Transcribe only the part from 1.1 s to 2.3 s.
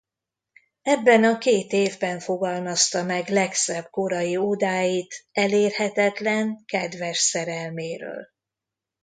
a két évben